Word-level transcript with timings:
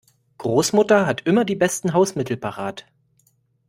Großmutter 0.39 1.05
hat 1.05 1.27
immer 1.27 1.45
die 1.45 1.53
besten 1.55 1.93
Hausmittel 1.93 2.35
parat. 2.35 2.87